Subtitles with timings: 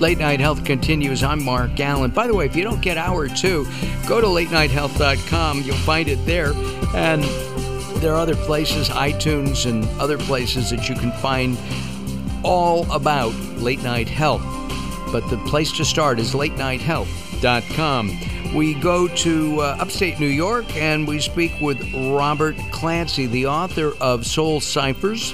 [0.00, 1.22] Late Night Health continues.
[1.22, 2.10] I'm Mark Allen.
[2.10, 3.66] By the way, if you don't get hour two,
[4.06, 5.62] go to latenighthealth.com.
[5.62, 6.52] You'll find it there.
[6.94, 7.22] And
[8.02, 11.56] there are other places, iTunes and other places that you can find
[12.42, 14.42] all about late night health.
[15.10, 18.54] But the place to start is latenighthealth.com.
[18.54, 23.92] We go to uh, upstate New York and we speak with Robert Clancy, the author
[24.00, 25.32] of Soul Ciphers.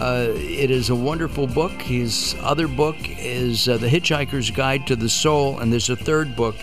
[0.00, 1.72] Uh, it is a wonderful book.
[1.72, 6.34] His other book is uh, The Hitchhiker's Guide to the Soul, and there's a third
[6.34, 6.56] book.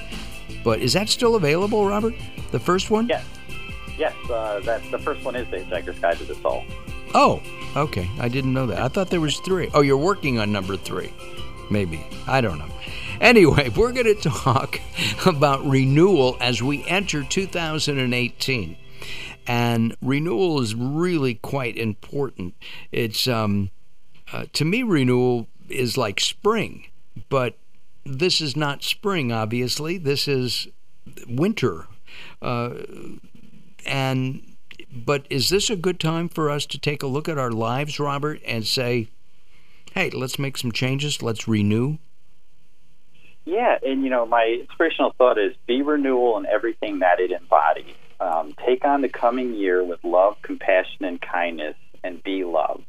[0.64, 2.16] But is that still available, Robert?
[2.50, 3.08] The first one?
[3.08, 3.24] Yes.
[3.96, 6.64] Yes, uh, that, the first one is The Hitchhiker's Guide to the Soul.
[7.14, 7.44] Oh,
[7.76, 8.10] okay.
[8.20, 8.82] I didn't know that.
[8.82, 9.70] I thought there was three.
[9.76, 11.14] Oh, you're working on number three.
[11.70, 12.04] Maybe.
[12.26, 12.70] I don't know.
[13.22, 14.82] Anyway, we're going to talk
[15.28, 18.78] about renewal as we enter 2018.
[19.48, 22.54] And renewal is really quite important.
[22.92, 23.72] It's, um,
[24.34, 26.88] uh, to me, renewal is like spring,
[27.30, 27.58] but
[28.06, 29.98] this is not spring, obviously.
[29.98, 30.68] This is
[31.28, 31.88] winter.
[32.42, 32.74] Uh,
[33.86, 34.56] and,
[34.92, 38.02] but is this a good time for us to take a look at our lives,
[38.02, 39.08] Robert, and say,
[39.94, 41.98] hey, let's make some changes, let's renew?
[43.46, 47.96] Yeah, and you know, my inspirational thought is be renewal in everything that it embodies.
[48.20, 52.82] Um, take on the coming year with love, compassion, and kindness, and be love.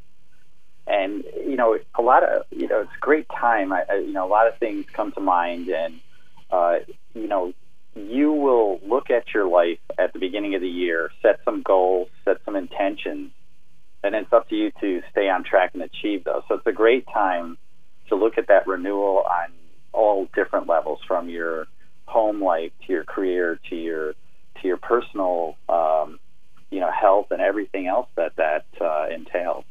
[0.86, 3.72] And you know, a lot of you know, it's a great time.
[3.72, 6.00] I, I, you know, a lot of things come to mind, and
[6.50, 6.76] uh,
[7.14, 7.52] you know,
[7.94, 12.08] you will look at your life at the beginning of the year, set some goals,
[12.24, 13.30] set some intentions,
[14.02, 16.42] and it's up to you to stay on track and achieve those.
[16.48, 17.58] So it's a great time
[18.08, 19.52] to look at that renewal on
[19.92, 21.66] all different levels, from your
[22.06, 24.14] home life to your career to your
[24.62, 26.18] to your personal, um,
[26.70, 29.64] you know, health and everything else that that uh, entails.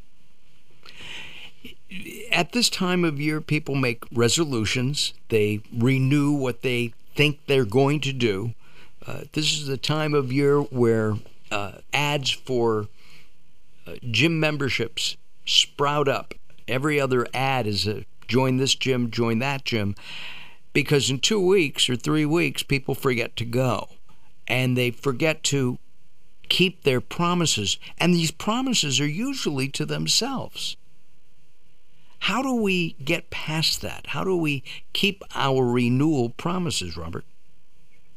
[2.30, 5.14] At this time of year, people make resolutions.
[5.28, 8.54] They renew what they think they're going to do.
[9.06, 11.14] Uh, this is the time of year where
[11.50, 12.88] uh, ads for
[13.86, 16.34] uh, gym memberships sprout up.
[16.66, 19.94] Every other ad is a join this gym, join that gym,
[20.74, 23.88] because in two weeks or three weeks, people forget to go
[24.48, 25.78] and they forget to
[26.48, 27.78] keep their promises.
[27.98, 30.76] And these promises are usually to themselves.
[32.20, 34.08] How do we get past that?
[34.08, 37.24] How do we keep our renewal promises, Robert?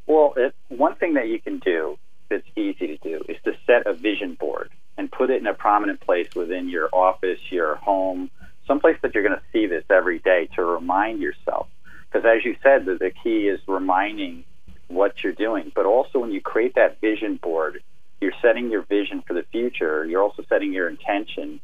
[0.06, 1.98] Well, it, one thing that you can do
[2.28, 5.54] that's easy to do is to set a vision board and put it in a
[5.54, 8.30] prominent place within your office, your home,
[8.66, 11.68] someplace that you're going to see this every day to remind yourself.
[12.10, 14.44] Because as you said, the, the key is reminding
[14.92, 15.72] what you're doing.
[15.74, 17.82] But also, when you create that vision board,
[18.20, 20.04] you're setting your vision for the future.
[20.04, 21.60] You're also setting your intention.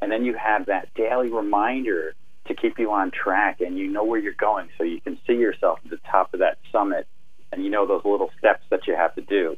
[0.00, 2.14] And then you have that daily reminder
[2.46, 5.34] to keep you on track and you know where you're going so you can see
[5.34, 7.06] yourself at the top of that summit
[7.52, 9.56] and you know those little steps that you have to do.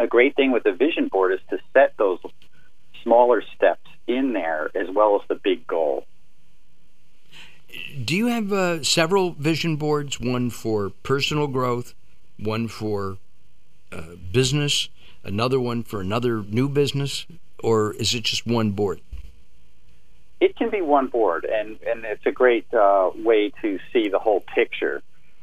[0.00, 2.18] A great thing with the vision board is to set those
[3.02, 6.06] smaller steps in there as well as the big goal.
[8.04, 10.18] Do you have uh, several vision boards?
[10.18, 11.94] One for personal growth,
[12.38, 13.18] one for
[13.92, 14.88] uh, business,
[15.24, 17.26] another one for another new business,
[17.62, 19.00] or is it just one board?
[20.40, 24.20] It can be one board, and, and it's a great uh, way to see the
[24.20, 25.02] whole picture.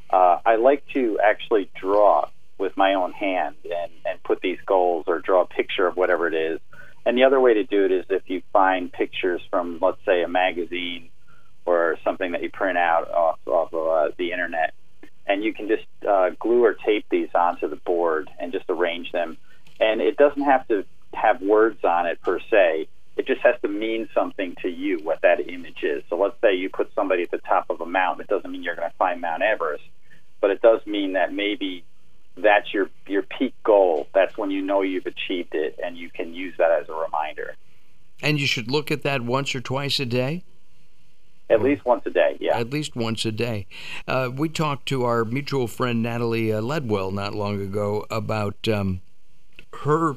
[0.10, 5.06] Uh, I like to actually draw with my own hand and, and put these goals
[5.08, 6.62] or draw a picture of whatever it is
[7.06, 10.24] and the other way to do it is if you find pictures from, let's say,
[10.24, 11.10] a magazine
[11.66, 14.74] or something that you print out off, off of uh, the internet,
[15.36, 19.12] and you can just uh, glue or tape these onto the board and just arrange
[19.12, 19.36] them.
[19.82, 22.88] And it doesn't have to have words on it per se.
[23.18, 26.04] It just has to mean something to you what that image is.
[26.10, 28.22] So let's say you put somebody at the top of a mountain.
[28.22, 29.84] It doesn't mean you're going to find Mount Everest,
[30.40, 31.84] but it does mean that maybe
[32.38, 34.08] that's your your peak goal.
[34.14, 37.56] That's when you know you've achieved it, and you can use that as a reminder.
[38.24, 40.46] And you should look at that once or twice a day.
[41.50, 42.58] At least once a day, yeah.
[42.58, 43.68] At least once a day.
[44.08, 49.02] Uh, we talked to our mutual friend Natalie uh, Ledwell not long ago about um,
[49.84, 50.16] her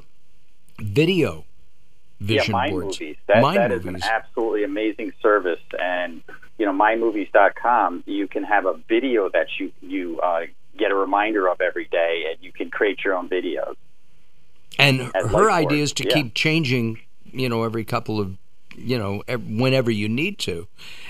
[0.79, 1.45] video
[2.21, 3.01] vision yeah, boards.
[3.01, 3.17] Movies.
[3.27, 3.87] That, that movies.
[3.87, 6.23] is an absolutely amazing service, and
[6.57, 8.05] you know, mindmovies.com.
[8.07, 10.43] You can have a video that you you uh,
[10.79, 13.77] get a reminder of every day, and you can create your own videos.
[14.79, 16.15] And her idea is to yeah.
[16.15, 17.01] keep changing,
[17.33, 18.37] you know, every couple of
[18.79, 20.67] you know, whenever you need to.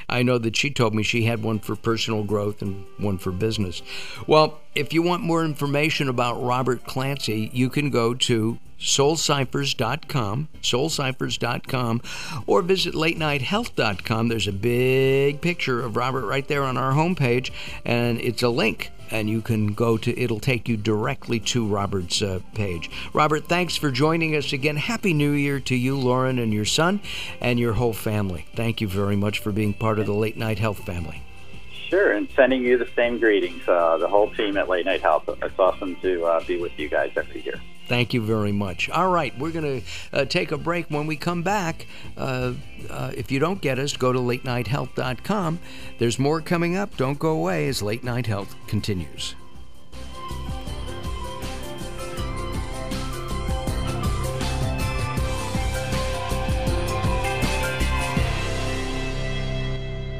[0.09, 3.31] I know that she told me she had one for personal growth and one for
[3.31, 3.83] business.
[4.27, 12.03] Well, if you want more information about Robert Clancy, you can go to soulciphers.com, soulciphers.com,
[12.47, 14.29] or visit latenighthealth.com.
[14.29, 17.51] There's a big picture of Robert right there on our homepage,
[17.85, 22.23] and it's a link and you can go to it'll take you directly to Robert's
[22.23, 22.91] uh, page.
[23.13, 24.77] Robert, thanks for joining us again.
[24.77, 27.01] Happy New Year to you, Lauren, and your son,
[27.41, 28.47] and your whole family.
[28.55, 31.23] Thank you very much for being part of the Late Night Health family.
[31.89, 35.25] Sure, and sending you the same greetings, uh, the whole team at Late Night Health.
[35.27, 37.61] It's awesome to uh, be with you guys every year.
[37.89, 38.91] Thank you very much.
[38.91, 40.91] All right, we're going to uh, take a break.
[40.91, 41.87] When we come back,
[42.17, 42.53] uh,
[42.91, 45.59] uh, if you don't get us, go to latenighthealth.com.
[45.99, 46.97] There's more coming up.
[46.99, 49.35] Don't go away as Late Night Health continues.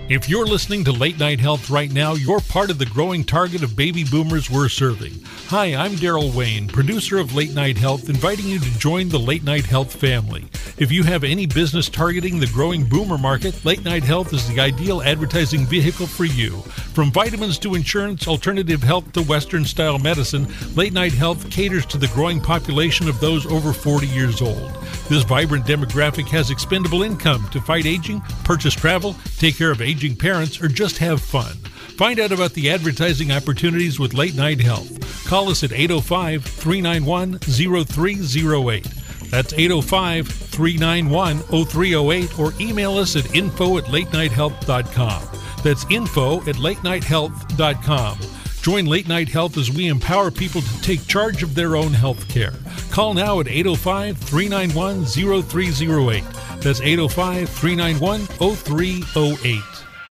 [0.09, 3.63] If you're listening to Late Night Health right now, you're part of the growing target
[3.63, 5.13] of baby boomers we're serving.
[5.49, 9.45] Hi, I'm Daryl Wayne, producer of Late Night Health, inviting you to join the Late
[9.45, 10.47] Night Health family.
[10.79, 14.61] If you have any business targeting the growing boomer market, Late Night Health is the
[14.61, 16.51] ideal advertising vehicle for you.
[16.95, 20.47] From vitamins to insurance, alternative health to Western style medicine,
[20.77, 24.73] Late Night Health caters to the growing population of those over 40 years old.
[25.09, 30.15] This vibrant demographic has expendable income to fight aging, purchase travel, take care of aging
[30.15, 31.55] parents, or just have fun.
[31.97, 35.27] Find out about the advertising opportunities with Late Night Health.
[35.27, 38.87] Call us at 805 391 0308.
[39.31, 45.23] That's 805 391 0308 or email us at info at latenighthealth.com.
[45.63, 48.19] That's info at latenighthealth.com.
[48.61, 52.29] Join Late Night Health as we empower people to take charge of their own health
[52.29, 52.55] care.
[52.91, 56.25] Call now at 805 391 0308.
[56.61, 59.78] That's 805 391 0308.